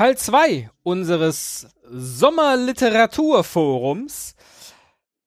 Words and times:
Teil 0.00 0.16
2 0.16 0.70
unseres 0.82 1.68
Sommerliteraturforums. 1.84 4.34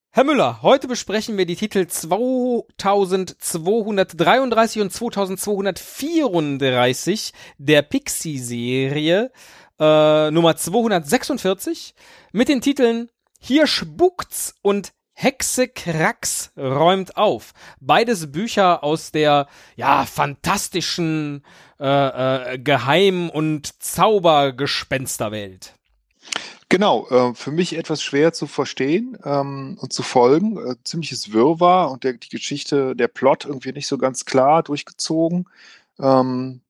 Herr 0.10 0.24
Müller, 0.24 0.64
heute 0.64 0.88
besprechen 0.88 1.38
wir 1.38 1.46
die 1.46 1.56
Titel 1.56 1.86
2233 1.86 4.82
und 4.82 4.92
2234 4.92 7.34
der 7.60 7.84
Pixie-Serie 7.84 9.32
äh, 9.80 10.32
Nummer 10.32 10.56
246 10.56 11.94
mit 12.32 12.48
den 12.48 12.62
Titeln 12.62 13.12
Hier 13.40 13.68
spukt's 13.68 14.56
und 14.64 14.92
Hexe 15.14 15.68
Krax 15.68 16.52
räumt 16.58 17.18
auf. 17.18 17.54
Beides 17.80 18.32
Bücher 18.32 18.84
aus 18.84 19.12
der 19.12 19.48
ja 19.76 20.06
fantastischen 20.06 21.44
äh, 21.80 22.54
äh, 22.54 22.60
Geheim- 22.60 23.30
und 23.30 23.82
Zaubergespensterwelt. 23.82 25.76
Genau, 26.70 27.08
äh, 27.10 27.36
für 27.36 27.52
mich 27.52 27.78
etwas 27.78 28.02
schwer 28.02 28.34
zu 28.34 28.48
verstehen 28.48 29.16
ähm, 29.24 29.78
und 29.80 29.94
zu 29.94 30.02
folgen. 30.02 30.58
Äh, 30.58 30.76
ziemliches 30.84 31.32
Wirrwarr 31.32 31.92
und 31.92 32.04
der, 32.04 32.14
die 32.14 32.30
Geschichte, 32.30 32.96
der 32.96 33.08
Plot 33.08 33.46
irgendwie 33.46 33.74
nicht 33.74 33.86
so 33.86 34.00
ganz 34.00 34.26
klar 34.26 34.64
durchgezogen. 34.64 35.46
Ähm, 36.00 36.62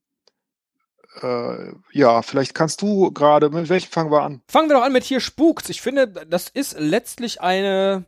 äh, 1.21 1.73
ja, 1.91 2.21
vielleicht 2.21 2.55
kannst 2.55 2.81
du 2.81 3.11
gerade, 3.11 3.49
mit 3.49 3.69
welchem 3.69 3.91
fangen 3.91 4.11
wir 4.11 4.21
an? 4.21 4.41
Fangen 4.47 4.69
wir 4.69 4.77
doch 4.77 4.83
an 4.83 4.93
mit 4.93 5.03
hier 5.03 5.19
spukt's. 5.19 5.69
Ich 5.69 5.81
finde, 5.81 6.07
das 6.07 6.49
ist 6.49 6.75
letztlich 6.79 7.41
eine, 7.41 8.05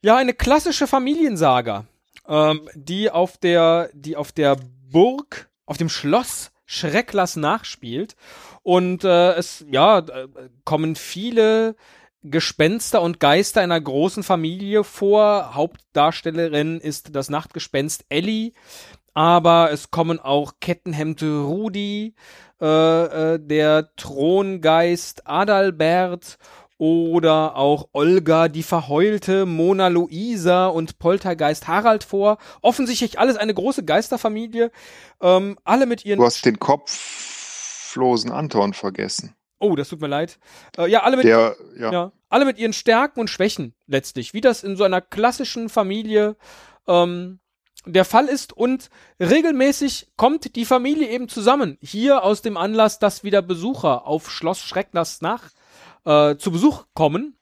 ja, 0.00 0.16
eine 0.16 0.34
klassische 0.34 0.86
Familiensaga, 0.86 1.86
ähm, 2.28 2.68
die 2.74 3.10
auf 3.10 3.36
der, 3.36 3.90
die 3.92 4.16
auf 4.16 4.32
der 4.32 4.56
Burg, 4.90 5.48
auf 5.66 5.78
dem 5.78 5.88
Schloss 5.88 6.50
Schrecklass 6.66 7.36
nachspielt. 7.36 8.16
Und 8.62 9.04
äh, 9.04 9.32
es, 9.32 9.64
ja, 9.70 9.98
äh, 9.98 10.28
kommen 10.64 10.96
viele 10.96 11.76
Gespenster 12.22 13.02
und 13.02 13.20
Geister 13.20 13.60
einer 13.60 13.80
großen 13.80 14.22
Familie 14.22 14.84
vor. 14.84 15.54
Hauptdarstellerin 15.54 16.80
ist 16.80 17.14
das 17.14 17.28
Nachtgespenst 17.28 18.06
Ellie, 18.08 18.52
aber 19.14 19.70
es 19.72 19.90
kommen 19.90 20.18
auch 20.18 20.54
Kettenhemd 20.60 21.22
Rudi, 21.22 22.14
äh, 22.60 22.64
äh, 23.34 23.38
der 23.40 23.94
Throngeist 23.96 25.26
Adalbert 25.26 26.38
oder 26.78 27.56
auch 27.56 27.88
Olga, 27.92 28.48
die 28.48 28.62
Verheulte, 28.64 29.46
Mona 29.46 29.88
Luisa 29.88 30.66
und 30.66 30.98
Poltergeist 30.98 31.68
Harald 31.68 32.02
vor. 32.02 32.38
Offensichtlich 32.60 33.18
alles 33.18 33.36
eine 33.36 33.54
große 33.54 33.84
Geisterfamilie. 33.84 34.72
Ähm, 35.20 35.58
alle 35.62 35.86
mit 35.86 36.04
ihren. 36.04 36.18
Du 36.18 36.24
hast 36.24 36.44
den 36.44 36.58
kopflosen 36.58 38.32
Anton 38.32 38.72
vergessen. 38.72 39.36
Oh, 39.60 39.76
das 39.76 39.90
tut 39.90 40.00
mir 40.00 40.08
leid. 40.08 40.40
Äh, 40.76 40.90
ja, 40.90 41.04
alle 41.04 41.16
mit, 41.16 41.24
Der, 41.24 41.54
ja. 41.78 41.92
ja, 41.92 42.12
alle 42.28 42.44
mit 42.44 42.58
ihren 42.58 42.72
Stärken 42.72 43.20
und 43.20 43.30
Schwächen 43.30 43.74
letztlich, 43.86 44.34
wie 44.34 44.40
das 44.40 44.64
in 44.64 44.76
so 44.76 44.82
einer 44.82 45.00
klassischen 45.00 45.68
Familie 45.68 46.34
ähm, 46.88 47.38
der 47.84 48.04
Fall 48.04 48.26
ist 48.26 48.52
und 48.52 48.90
regelmäßig 49.18 50.12
kommt 50.16 50.54
die 50.56 50.64
Familie 50.64 51.08
eben 51.08 51.28
zusammen. 51.28 51.78
Hier 51.80 52.22
aus 52.22 52.42
dem 52.42 52.56
Anlass, 52.56 52.98
dass 52.98 53.24
wieder 53.24 53.42
Besucher 53.42 54.06
auf 54.06 54.30
Schloss 54.30 54.60
Schreckners 54.60 55.20
nach 55.20 55.50
äh, 56.04 56.36
zu 56.36 56.52
Besuch 56.52 56.84
kommen, 56.94 57.36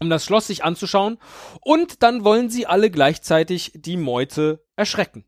um 0.00 0.08
das 0.08 0.24
Schloss 0.24 0.46
sich 0.46 0.64
anzuschauen 0.64 1.18
und 1.60 2.02
dann 2.02 2.24
wollen 2.24 2.48
sie 2.48 2.66
alle 2.66 2.90
gleichzeitig 2.90 3.72
die 3.74 3.96
Meute 3.96 4.64
erschrecken. 4.76 5.24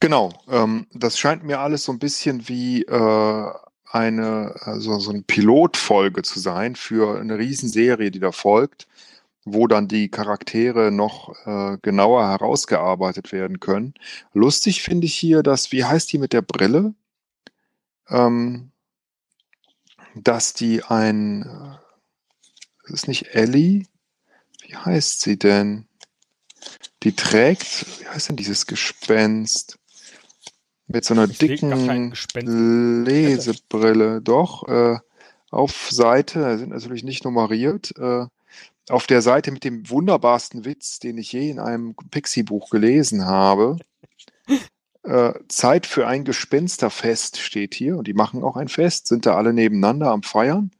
Genau, 0.00 0.32
ähm, 0.48 0.86
das 0.92 1.18
scheint 1.18 1.42
mir 1.42 1.58
alles 1.58 1.84
so 1.84 1.92
ein 1.92 1.98
bisschen 1.98 2.48
wie 2.48 2.82
äh, 2.82 3.52
eine 3.90 4.54
also 4.60 4.98
so 5.00 5.10
eine 5.10 5.22
Pilotfolge 5.22 6.22
zu 6.22 6.38
sein 6.38 6.76
für 6.76 7.18
eine 7.18 7.38
Riesenserie, 7.38 8.10
die 8.12 8.20
da 8.20 8.30
folgt, 8.30 8.86
wo 9.52 9.66
dann 9.66 9.88
die 9.88 10.10
Charaktere 10.10 10.90
noch 10.90 11.34
äh, 11.46 11.78
genauer 11.82 12.28
herausgearbeitet 12.28 13.32
werden 13.32 13.60
können. 13.60 13.94
Lustig 14.32 14.82
finde 14.82 15.06
ich 15.06 15.14
hier, 15.14 15.42
dass, 15.42 15.72
wie 15.72 15.84
heißt 15.84 16.12
die 16.12 16.18
mit 16.18 16.32
der 16.32 16.42
Brille? 16.42 16.94
Ähm, 18.08 18.72
dass 20.14 20.54
die 20.54 20.82
ein, 20.84 21.42
äh, 21.42 21.76
das 22.82 23.02
ist 23.02 23.08
nicht 23.08 23.34
Ellie, 23.34 23.84
wie 24.62 24.76
heißt 24.76 25.20
sie 25.20 25.38
denn? 25.38 25.86
Die 27.02 27.14
trägt, 27.14 27.86
wie 28.00 28.08
heißt 28.08 28.28
denn 28.28 28.36
dieses 28.36 28.66
Gespenst? 28.66 29.78
Mit 30.86 31.04
so 31.04 31.14
einer 31.14 31.28
Ich 31.28 31.38
dicken. 31.38 32.14
Lesebrille, 33.04 34.22
doch, 34.22 34.66
äh, 34.68 34.98
auf 35.50 35.88
Seite, 35.90 36.58
sind 36.58 36.70
natürlich 36.70 37.04
nicht 37.04 37.24
nummeriert, 37.24 37.96
äh, 37.98 38.26
auf 38.88 39.06
der 39.06 39.22
Seite 39.22 39.50
mit 39.50 39.64
dem 39.64 39.88
wunderbarsten 39.88 40.64
Witz, 40.64 40.98
den 40.98 41.18
ich 41.18 41.32
je 41.32 41.50
in 41.50 41.58
einem 41.58 41.94
Pixie-Buch 42.10 42.70
gelesen 42.70 43.26
habe. 43.26 43.76
Äh, 45.04 45.32
Zeit 45.48 45.86
für 45.86 46.06
ein 46.06 46.24
Gespensterfest 46.24 47.38
steht 47.38 47.72
hier 47.72 47.96
und 47.96 48.08
die 48.08 48.14
machen 48.14 48.42
auch 48.42 48.56
ein 48.56 48.68
Fest, 48.68 49.06
sind 49.06 49.24
da 49.24 49.36
alle 49.36 49.54
nebeneinander 49.54 50.10
am 50.10 50.22
Feiern. 50.22 50.70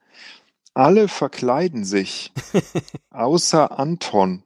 Alle 0.75 1.09
verkleiden 1.09 1.85
sich, 1.85 2.33
außer 3.11 3.79
Anton. 3.79 4.43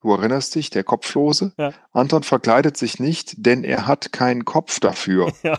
Du 0.00 0.12
erinnerst 0.12 0.54
dich, 0.54 0.70
der 0.70 0.82
Kopflose? 0.82 1.52
Ja. 1.58 1.74
Anton 1.92 2.22
verkleidet 2.22 2.76
sich 2.76 2.98
nicht, 2.98 3.34
denn 3.44 3.64
er 3.64 3.86
hat 3.86 4.12
keinen 4.12 4.44
Kopf 4.44 4.80
dafür. 4.80 5.32
Ja. 5.42 5.58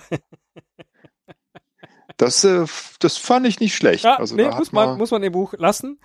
Das, 2.17 2.43
äh, 2.43 2.65
das 2.99 3.17
fand 3.17 3.47
ich 3.47 3.59
nicht 3.59 3.75
schlecht. 3.75 4.03
Ja, 4.03 4.17
also 4.17 4.35
nee, 4.35 4.45
muss 4.45 4.71
man, 4.71 4.89
man, 4.89 4.97
muss 4.99 5.09
man 5.09 5.23
im 5.23 5.31
Buch 5.31 5.53
lassen. 5.57 5.99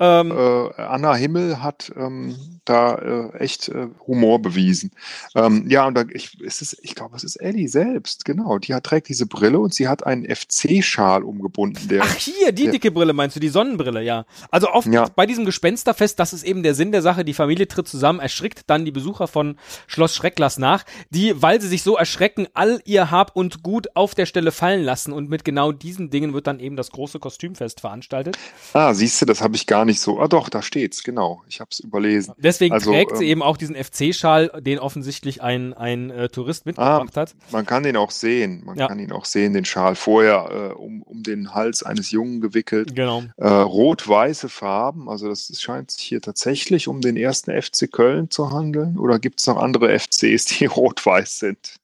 Ähm, 0.00 0.30
äh, 0.30 0.80
Anna 0.80 1.14
Himmel 1.14 1.62
hat 1.62 1.90
ähm, 1.96 2.36
da 2.64 2.94
äh, 2.96 3.38
echt 3.38 3.68
äh, 3.68 3.88
Humor 4.06 4.40
bewiesen. 4.40 4.90
Ähm, 5.34 5.64
ja, 5.68 5.86
und 5.86 5.94
da, 5.94 6.04
ich, 6.12 6.40
ist, 6.40 6.78
ich 6.82 6.94
glaube, 6.94 7.16
es 7.16 7.24
ist 7.24 7.36
Ellie 7.36 7.68
selbst, 7.68 8.24
genau. 8.24 8.58
Die 8.58 8.74
hat, 8.74 8.84
trägt 8.84 9.08
diese 9.08 9.26
Brille 9.26 9.58
und 9.58 9.74
sie 9.74 9.88
hat 9.88 10.04
einen 10.06 10.24
FC-Schal 10.24 11.22
umgebunden. 11.22 11.88
Der, 11.88 12.02
Ach, 12.04 12.14
hier, 12.14 12.52
die 12.52 12.64
der- 12.64 12.72
dicke 12.72 12.90
Brille 12.90 13.12
meinst 13.12 13.36
du, 13.36 13.40
die 13.40 13.48
Sonnenbrille, 13.48 14.02
ja. 14.02 14.24
Also 14.50 14.68
auf, 14.68 14.86
Ja. 14.86 15.08
bei 15.14 15.26
diesem 15.26 15.44
Gespensterfest, 15.44 16.18
das 16.18 16.32
ist 16.32 16.44
eben 16.44 16.62
der 16.62 16.74
Sinn 16.74 16.92
der 16.92 17.02
Sache, 17.02 17.24
die 17.24 17.34
Familie 17.34 17.66
tritt 17.66 17.88
zusammen, 17.88 18.20
erschrickt 18.20 18.62
dann 18.66 18.84
die 18.84 18.90
Besucher 18.92 19.26
von 19.28 19.56
Schloss 19.86 20.14
Schrecklas 20.14 20.58
nach, 20.58 20.84
die, 21.10 21.40
weil 21.42 21.60
sie 21.60 21.68
sich 21.68 21.82
so 21.82 21.96
erschrecken, 21.96 22.46
all 22.54 22.80
ihr 22.84 23.10
Hab 23.10 23.34
und 23.34 23.62
Gut 23.62 23.88
auf 23.94 24.14
der 24.14 24.26
Stelle 24.26 24.52
fallen 24.52 24.84
lassen 24.84 25.12
und 25.12 25.28
mit 25.30 25.44
genau 25.44 25.72
diesen 25.72 26.10
Dingen 26.10 26.34
wird 26.34 26.46
dann 26.46 26.60
eben 26.60 26.76
das 26.76 26.90
große 26.90 27.18
Kostümfest 27.18 27.80
veranstaltet. 27.80 28.36
ah, 28.74 28.92
siehst 28.94 29.20
du, 29.22 29.26
das 29.26 29.40
habe 29.40 29.56
ich 29.56 29.66
gar 29.66 29.84
nicht 29.84 29.87
so. 29.94 30.20
Ah, 30.20 30.28
doch, 30.28 30.48
da 30.48 30.62
steht's, 30.62 31.02
genau. 31.02 31.42
Ich 31.48 31.60
habe 31.60 31.68
es 31.72 31.80
überlesen. 31.80 32.34
Deswegen 32.38 32.74
Also, 32.74 32.90
trägt 32.92 33.16
sie 33.16 33.24
ähm, 33.24 33.30
eben 33.30 33.42
auch 33.42 33.56
diesen 33.56 33.74
FC-Schal, 33.76 34.60
den 34.60 34.78
offensichtlich 34.78 35.42
ein, 35.42 35.74
ein 35.74 36.10
äh, 36.10 36.28
Tourist 36.28 36.66
mitgebracht 36.66 37.16
hat. 37.16 37.34
Man 37.50 37.66
kann 37.66 37.82
den 37.82 37.96
auch 37.96 38.10
sehen. 38.10 38.62
Man 38.64 38.76
Ja. 38.76 38.88
kann 38.88 38.98
ihn 38.98 39.12
auch 39.12 39.24
sehen, 39.24 39.52
den 39.54 39.64
Schal 39.64 39.94
vorher 39.94 40.70
äh, 40.72 40.74
um, 40.74 41.02
um 41.02 41.22
den 41.22 41.54
Hals 41.54 41.82
eines 41.82 42.10
Jungen 42.10 42.40
gewickelt. 42.40 42.94
Genau. 42.94 43.24
Äh, 43.36 43.48
Rot-weiße 43.48 44.48
Farben, 44.48 45.08
also 45.08 45.28
das 45.28 45.50
scheint 45.60 45.90
sich 45.90 46.02
hier 46.02 46.20
tatsächlich 46.20 46.88
um 46.88 47.00
den 47.00 47.16
ersten 47.16 47.50
FC 47.60 47.90
Köln 47.90 48.30
zu 48.30 48.50
handeln. 48.52 48.98
Oder 48.98 49.18
gibt 49.18 49.40
es 49.40 49.46
noch 49.46 49.56
andere 49.56 49.98
FCs, 49.98 50.44
die 50.46 50.66
rot-weiß 50.66 51.38
sind? 51.38 51.76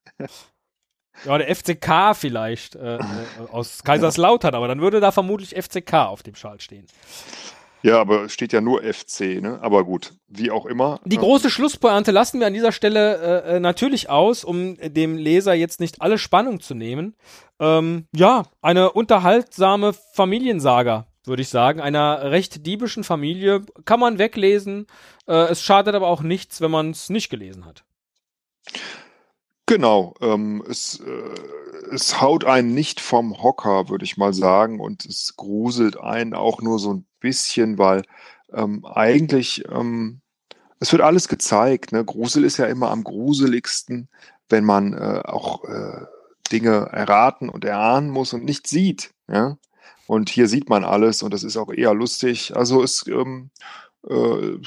Ja, 1.24 1.38
der 1.38 1.54
FCK 1.54 2.14
vielleicht 2.14 2.74
äh, 2.74 2.96
äh, 2.96 3.02
aus 3.50 3.82
Kaiserslautern, 3.84 4.54
aber 4.54 4.68
dann 4.68 4.80
würde 4.80 5.00
da 5.00 5.12
vermutlich 5.12 5.54
FCK 5.54 5.94
auf 6.08 6.22
dem 6.22 6.34
Schal 6.34 6.60
stehen. 6.60 6.86
Ja, 7.84 8.00
aber 8.00 8.22
es 8.24 8.32
steht 8.32 8.54
ja 8.54 8.62
nur 8.62 8.82
FC, 8.82 9.42
ne? 9.42 9.58
Aber 9.60 9.84
gut, 9.84 10.14
wie 10.26 10.50
auch 10.50 10.64
immer. 10.64 11.00
Die 11.04 11.16
ähm, 11.16 11.20
große 11.20 11.50
Schlusspointe 11.50 12.12
lassen 12.12 12.40
wir 12.40 12.46
an 12.46 12.54
dieser 12.54 12.72
Stelle 12.72 13.44
äh, 13.44 13.56
äh, 13.56 13.60
natürlich 13.60 14.08
aus, 14.08 14.42
um 14.42 14.78
dem 14.80 15.18
Leser 15.18 15.52
jetzt 15.52 15.80
nicht 15.80 16.00
alle 16.00 16.16
Spannung 16.16 16.60
zu 16.60 16.74
nehmen. 16.74 17.14
Ähm, 17.60 18.06
ja, 18.16 18.44
eine 18.62 18.92
unterhaltsame 18.92 19.92
Familiensaga, 20.14 21.08
würde 21.24 21.42
ich 21.42 21.50
sagen. 21.50 21.82
Einer 21.82 22.30
recht 22.30 22.64
diebischen 22.64 23.04
Familie 23.04 23.60
kann 23.84 24.00
man 24.00 24.16
weglesen. 24.16 24.86
Äh, 25.28 25.50
es 25.50 25.62
schadet 25.62 25.94
aber 25.94 26.08
auch 26.08 26.22
nichts, 26.22 26.62
wenn 26.62 26.70
man 26.70 26.92
es 26.92 27.10
nicht 27.10 27.28
gelesen 27.28 27.66
hat. 27.66 27.84
Genau, 29.66 30.14
ähm, 30.20 30.62
es, 30.68 31.00
äh, 31.00 31.94
es 31.94 32.20
haut 32.20 32.44
einen 32.44 32.74
nicht 32.74 33.00
vom 33.00 33.42
Hocker, 33.42 33.88
würde 33.88 34.04
ich 34.04 34.18
mal 34.18 34.34
sagen, 34.34 34.78
und 34.78 35.06
es 35.06 35.36
gruselt 35.36 35.98
einen 35.98 36.34
auch 36.34 36.60
nur 36.60 36.78
so 36.78 36.92
ein 36.92 37.06
bisschen, 37.20 37.78
weil 37.78 38.02
ähm, 38.52 38.84
eigentlich, 38.84 39.64
ähm, 39.70 40.20
es 40.80 40.92
wird 40.92 41.02
alles 41.02 41.28
gezeigt. 41.28 41.92
Ne? 41.92 42.04
Grusel 42.04 42.44
ist 42.44 42.58
ja 42.58 42.66
immer 42.66 42.90
am 42.90 43.04
gruseligsten, 43.04 44.08
wenn 44.50 44.64
man 44.64 44.92
äh, 44.92 45.22
auch 45.24 45.64
äh, 45.64 46.04
Dinge 46.52 46.88
erraten 46.92 47.48
und 47.48 47.64
erahnen 47.64 48.10
muss 48.10 48.34
und 48.34 48.44
nicht 48.44 48.66
sieht. 48.66 49.14
Ja? 49.28 49.56
Und 50.06 50.28
hier 50.28 50.48
sieht 50.48 50.68
man 50.68 50.84
alles 50.84 51.22
und 51.22 51.32
das 51.32 51.42
ist 51.42 51.56
auch 51.56 51.72
eher 51.72 51.94
lustig. 51.94 52.54
Also 52.54 52.82
es, 52.82 53.06
ähm, 53.06 53.50
äh, 54.08 54.58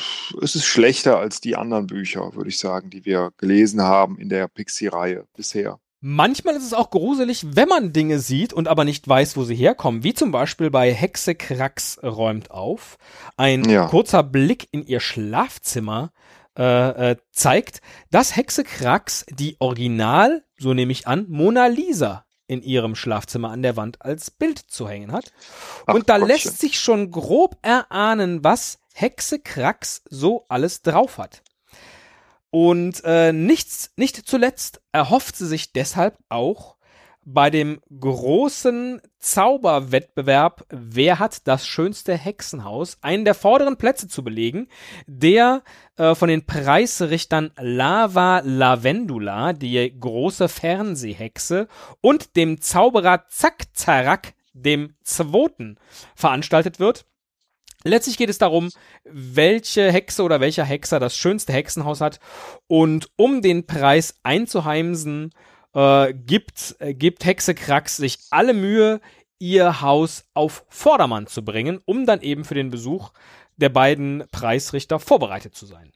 es 0.41 0.55
ist 0.55 0.65
schlechter 0.65 1.19
als 1.19 1.41
die 1.41 1.55
anderen 1.55 1.87
Bücher, 1.87 2.35
würde 2.35 2.49
ich 2.49 2.59
sagen, 2.59 2.89
die 2.89 3.05
wir 3.05 3.31
gelesen 3.37 3.81
haben 3.81 4.17
in 4.17 4.29
der 4.29 4.47
Pixie-Reihe 4.47 5.25
bisher. 5.35 5.79
Manchmal 5.99 6.55
ist 6.55 6.65
es 6.65 6.73
auch 6.73 6.91
gruselig, 6.91 7.45
wenn 7.55 7.67
man 7.67 7.91
Dinge 7.91 8.19
sieht 8.19 8.53
und 8.53 8.67
aber 8.67 8.85
nicht 8.85 9.07
weiß, 9.07 9.35
wo 9.35 9.43
sie 9.43 9.55
herkommen, 9.55 10.03
wie 10.03 10.13
zum 10.13 10.31
Beispiel 10.31 10.69
bei 10.69 10.93
Hexe 10.93 11.33
Krax 11.33 11.99
räumt 12.03 12.51
auf. 12.51 12.97
Ein 13.35 13.67
ja. 13.67 13.87
kurzer 13.87 14.21
Blick 14.21 14.67
in 14.71 14.85
ihr 14.85 14.99
Schlafzimmer 14.99 16.11
äh, 16.57 17.11
äh, 17.11 17.15
zeigt, 17.31 17.81
dass 18.11 18.35
Hexe 18.35 18.63
Krax 18.63 19.25
die 19.29 19.57
Original, 19.59 20.43
so 20.59 20.75
nehme 20.75 20.91
ich 20.91 21.07
an, 21.07 21.25
Mona 21.29 21.65
Lisa 21.65 22.26
in 22.47 22.61
ihrem 22.61 22.95
Schlafzimmer 22.95 23.51
an 23.51 23.61
der 23.61 23.75
Wand 23.75 24.01
als 24.01 24.31
Bild 24.31 24.57
zu 24.59 24.87
hängen 24.87 25.11
hat. 25.11 25.31
Ach, 25.85 25.93
und 25.93 26.09
da 26.09 26.17
Gottchen. 26.17 26.27
lässt 26.27 26.59
sich 26.59 26.79
schon 26.79 27.11
grob 27.11 27.57
erahnen, 27.61 28.43
was 28.43 28.79
Hexe 28.93 29.39
Krax 29.39 30.01
so 30.09 30.45
alles 30.47 30.81
drauf 30.81 31.17
hat. 31.17 31.43
Und 32.49 33.03
äh, 33.03 33.33
nichts, 33.33 33.91
nicht 33.97 34.15
zuletzt 34.15 34.81
erhofft 34.91 35.35
sie 35.35 35.45
sich 35.45 35.73
deshalb 35.73 36.17
auch 36.29 36.76
bei 37.29 37.49
dem 37.49 37.81
großen 37.99 39.01
Zauberwettbewerb 39.19 40.65
Wer 40.69 41.19
hat 41.19 41.45
das 41.45 41.67
schönste 41.67 42.17
Hexenhaus 42.17 42.99
einen 43.01 43.25
der 43.25 43.33
vorderen 43.33 43.75
Plätze 43.75 44.07
zu 44.07 44.23
belegen, 44.23 44.69
der 45.07 45.61
äh, 45.97 46.15
von 46.15 46.29
den 46.29 46.45
Preisrichtern 46.45 47.51
Lava 47.59 48.39
Lavendula, 48.45 49.51
die 49.51 49.93
große 49.99 50.47
Fernsehhexe, 50.47 51.67
und 51.99 52.37
dem 52.37 52.61
Zauberer 52.61 53.25
Zack 53.27 53.65
Zarak, 53.73 54.33
dem 54.53 54.95
Zweiten, 55.03 55.77
veranstaltet 56.15 56.79
wird. 56.79 57.05
Letztlich 57.83 58.17
geht 58.17 58.29
es 58.29 58.37
darum, 58.37 58.69
welche 59.03 59.91
Hexe 59.91 60.23
oder 60.23 60.39
welcher 60.39 60.63
Hexer 60.63 61.01
das 61.01 61.17
schönste 61.17 61.51
Hexenhaus 61.51 61.99
hat. 61.99 62.21
Und 62.67 63.09
um 63.17 63.41
den 63.41 63.67
Preis 63.67 64.15
einzuheimsen, 64.23 65.31
äh, 65.77 66.13
gibt, 66.13 66.75
äh, 66.79 66.95
gibt 66.95 67.23
Hexe 67.23 67.53
Krax 67.53 67.97
sich 67.97 68.17
alle 68.31 68.55
Mühe, 68.55 68.99
ihr 69.37 69.81
Haus 69.81 70.25
auf 70.33 70.65
Vordermann 70.69 71.27
zu 71.27 71.45
bringen, 71.45 71.79
um 71.85 72.07
dann 72.07 72.21
eben 72.21 72.45
für 72.45 72.55
den 72.55 72.71
Besuch 72.71 73.11
der 73.57 73.69
beiden 73.69 74.23
Preisrichter 74.31 74.99
vorbereitet 74.99 75.53
zu 75.55 75.67
sein. 75.67 75.91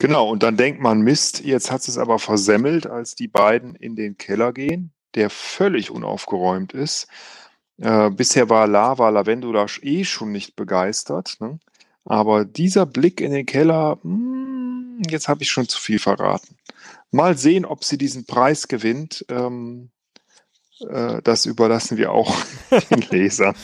Genau, 0.00 0.28
und 0.28 0.42
dann 0.42 0.56
denkt 0.56 0.80
man, 0.80 1.00
Mist, 1.00 1.44
jetzt 1.44 1.70
hat 1.70 1.86
es 1.86 1.96
aber 1.96 2.18
versemmelt, 2.18 2.86
als 2.86 3.14
die 3.14 3.28
beiden 3.28 3.76
in 3.76 3.94
den 3.94 4.16
Keller 4.16 4.52
gehen, 4.52 4.92
der 5.14 5.30
völlig 5.30 5.90
unaufgeräumt 5.92 6.72
ist. 6.72 7.06
Äh, 7.78 8.10
bisher 8.10 8.48
war 8.48 8.66
Lava 8.66 9.08
Lavendula 9.10 9.66
eh 9.82 10.04
schon 10.04 10.32
nicht 10.32 10.56
begeistert. 10.56 11.36
Ne? 11.40 11.60
Aber 12.04 12.44
dieser 12.44 12.86
Blick 12.86 13.20
in 13.20 13.30
den 13.30 13.46
Keller, 13.46 13.98
mh, 14.02 14.98
hm, 14.98 15.02
jetzt 15.08 15.28
habe 15.28 15.42
ich 15.42 15.50
schon 15.50 15.68
zu 15.68 15.80
viel 15.80 16.00
verraten. 16.00 16.56
Mal 17.10 17.36
sehen, 17.38 17.64
ob 17.64 17.84
sie 17.84 17.98
diesen 17.98 18.26
Preis 18.26 18.68
gewinnt. 18.68 19.24
Ähm, 19.28 19.90
äh, 20.80 21.20
das 21.22 21.46
überlassen 21.46 21.96
wir 21.96 22.12
auch 22.12 22.34
den 22.90 23.00
Lesern. 23.10 23.54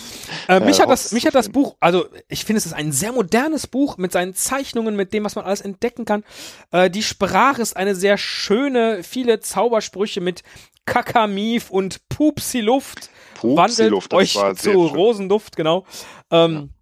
äh, 0.49 0.61
mich, 0.61 0.81
hat 0.81 0.91
das, 0.91 1.13
mich 1.13 1.27
hat 1.27 1.35
das 1.35 1.49
Buch, 1.49 1.77
also 1.81 2.07
ich 2.29 2.45
finde, 2.45 2.59
es 2.59 2.67
ist 2.67 2.73
ein 2.73 2.93
sehr 2.93 3.13
modernes 3.13 3.67
Buch 3.67 3.99
mit 3.99 4.13
seinen 4.13 4.35
Zeichnungen, 4.35 4.97
mit 4.97 5.13
dem, 5.13 5.25
was 5.25 5.37
man 5.37 5.45
alles 5.45 5.61
entdecken 5.61 6.05
kann. 6.05 6.25
Äh, 6.73 6.91
die 6.91 7.03
Sprache 7.03 7.63
ist 7.63 7.77
eine 7.77 7.95
sehr 7.95 8.19
schöne, 8.19 9.03
viele 9.03 9.41
Zaubersprüche 9.41 10.21
mit 10.21 10.43
Kakamief 10.87 11.71
und 11.71 12.09
Pupsi 12.09 12.61
Luft. 12.61 13.11
Wandelt 13.43 14.13
euch 14.13 14.39
zu 14.57 14.87
Rosenduft, 14.87 15.57
genau. 15.57 15.85
Ähm, 16.31 16.55
ja. 16.55 16.74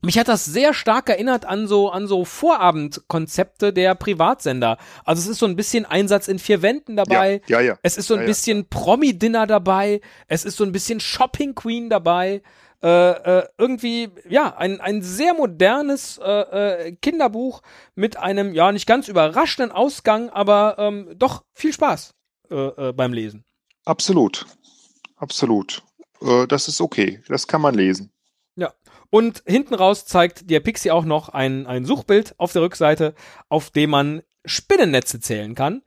Mich 0.00 0.18
hat 0.18 0.28
das 0.28 0.44
sehr 0.44 0.74
stark 0.74 1.08
erinnert 1.08 1.44
an 1.44 1.66
so, 1.66 1.90
an 1.90 2.06
so 2.06 2.24
Vorabendkonzepte 2.24 3.72
der 3.72 3.96
Privatsender. 3.96 4.78
Also 5.04 5.22
es 5.22 5.28
ist 5.28 5.38
so 5.38 5.46
ein 5.46 5.56
bisschen 5.56 5.84
Einsatz 5.86 6.28
in 6.28 6.38
vier 6.38 6.62
Wänden 6.62 6.94
dabei. 6.94 7.42
Ja, 7.48 7.60
ja, 7.60 7.72
ja. 7.72 7.78
Es 7.82 7.96
ist 7.96 8.06
so 8.06 8.14
ein 8.14 8.20
ja, 8.20 8.26
bisschen 8.26 8.58
ja. 8.58 8.64
Promi-Dinner 8.70 9.46
dabei. 9.48 10.00
Es 10.28 10.44
ist 10.44 10.56
so 10.56 10.64
ein 10.64 10.70
bisschen 10.70 11.00
Shopping 11.00 11.56
Queen 11.56 11.90
dabei. 11.90 12.42
Äh, 12.80 13.38
äh, 13.40 13.48
irgendwie, 13.58 14.10
ja, 14.28 14.56
ein, 14.56 14.80
ein 14.80 15.02
sehr 15.02 15.34
modernes 15.34 16.18
äh, 16.18 16.30
äh, 16.30 16.92
Kinderbuch 16.92 17.62
mit 17.96 18.16
einem, 18.16 18.54
ja, 18.54 18.70
nicht 18.70 18.86
ganz 18.86 19.08
überraschenden 19.08 19.72
Ausgang, 19.72 20.30
aber 20.30 20.76
ähm, 20.78 21.12
doch 21.16 21.42
viel 21.54 21.72
Spaß 21.72 22.14
äh, 22.52 22.54
äh, 22.54 22.92
beim 22.92 23.12
Lesen. 23.12 23.44
Absolut. 23.84 24.46
Absolut. 25.16 25.82
Das 26.48 26.68
ist 26.68 26.80
okay. 26.80 27.20
Das 27.26 27.48
kann 27.48 27.60
man 27.60 27.74
lesen. 27.74 28.12
Ja. 28.54 28.72
Und 29.10 29.42
hinten 29.46 29.74
raus 29.74 30.04
zeigt 30.04 30.50
der 30.50 30.60
Pixie 30.60 30.90
auch 30.90 31.04
noch 31.04 31.30
ein, 31.30 31.66
ein 31.66 31.84
Suchbild 31.84 32.34
auf 32.38 32.52
der 32.52 32.62
Rückseite, 32.62 33.14
auf 33.48 33.70
dem 33.70 33.90
man 33.90 34.22
Spinnennetze 34.44 35.20
zählen 35.20 35.54
kann. 35.54 35.82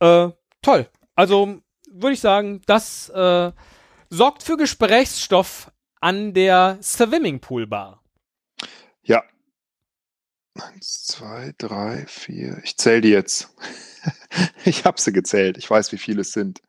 Äh, 0.00 0.30
toll. 0.62 0.88
Also 1.14 1.60
würde 1.90 2.14
ich 2.14 2.20
sagen, 2.20 2.62
das 2.66 3.08
äh, 3.10 3.52
sorgt 4.10 4.42
für 4.42 4.56
Gesprächsstoff 4.56 5.70
an 6.00 6.34
der 6.34 6.78
Swimmingpool-Bar. 6.82 8.02
Ja. 9.02 9.22
Eins, 10.60 11.04
zwei, 11.04 11.54
drei, 11.58 12.04
vier. 12.06 12.60
Ich 12.64 12.76
zähle 12.76 13.00
die 13.00 13.10
jetzt. 13.10 13.54
ich 14.64 14.84
habe 14.84 15.00
sie 15.00 15.12
gezählt. 15.12 15.58
Ich 15.58 15.70
weiß, 15.70 15.92
wie 15.92 15.98
viele 15.98 16.22
es 16.22 16.32
sind. 16.32 16.60